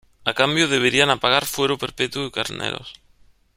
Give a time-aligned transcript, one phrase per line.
[0.25, 2.93] A cambio deberían a pagar fuero perpetuo y carneros.